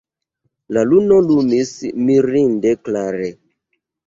La 0.77 0.83
luno 0.93 1.19
lumis 1.27 1.69
mirinde 2.09 2.73
klare. 2.89 3.31